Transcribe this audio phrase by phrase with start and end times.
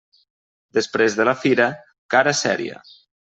[0.77, 1.67] Després de la fira,
[2.15, 2.81] cara seria.